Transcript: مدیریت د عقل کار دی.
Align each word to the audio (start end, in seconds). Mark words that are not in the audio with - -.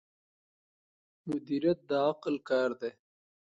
مدیریت 1.27 1.79
د 1.89 1.91
عقل 2.09 2.35
کار 2.49 2.69
دی. 2.81 2.91